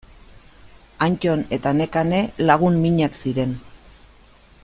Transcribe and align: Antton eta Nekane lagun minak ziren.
Antton 1.07 1.43
eta 1.57 1.73
Nekane 1.81 2.23
lagun 2.51 2.81
minak 2.87 3.21
ziren. 3.25 3.57